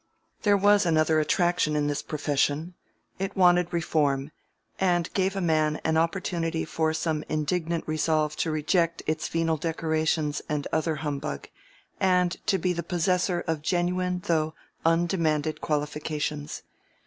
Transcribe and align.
There 0.41 0.57
was 0.57 0.83
another 0.87 1.19
attraction 1.19 1.75
in 1.75 1.87
his 1.87 2.01
profession: 2.01 2.73
it 3.19 3.35
wanted 3.37 3.71
reform, 3.71 4.31
and 4.79 5.13
gave 5.13 5.35
a 5.35 5.41
man 5.41 5.75
an 5.83 5.95
opportunity 5.95 6.65
for 6.65 6.91
some 6.91 7.23
indignant 7.29 7.83
resolve 7.87 8.35
to 8.37 8.49
reject 8.49 9.03
its 9.05 9.27
venal 9.27 9.57
decorations 9.57 10.41
and 10.49 10.65
other 10.73 10.95
humbug, 10.95 11.49
and 11.99 12.35
to 12.47 12.57
be 12.57 12.73
the 12.73 12.81
possessor 12.81 13.41
of 13.45 13.61
genuine 13.61 14.23
though 14.25 14.55
undemanded 14.83 15.61
qualifications. 15.61 16.63